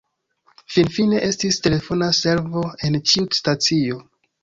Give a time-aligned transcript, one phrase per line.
[0.75, 4.05] Finfine, estis telefona servo en ĉiu stacio.